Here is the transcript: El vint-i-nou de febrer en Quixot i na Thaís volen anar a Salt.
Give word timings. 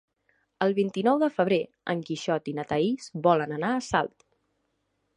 El 0.65 0.71
vint-i-nou 0.79 1.19
de 1.25 1.29
febrer 1.35 1.59
en 1.95 2.03
Quixot 2.09 2.51
i 2.53 2.57
na 2.63 2.67
Thaís 2.75 3.15
volen 3.31 3.57
anar 3.61 3.75
a 3.77 3.89
Salt. 3.93 4.31